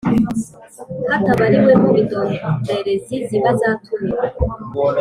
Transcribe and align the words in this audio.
hatabariwemo 1.09 1.89
indorerezi 2.01 3.15
ziba 3.27 3.49
zatumiwe. 3.59 4.17